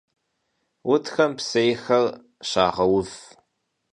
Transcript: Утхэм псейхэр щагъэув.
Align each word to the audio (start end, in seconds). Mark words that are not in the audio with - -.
Утхэм 0.91 1.31
псейхэр 1.37 2.05
щагъэув. 2.49 3.11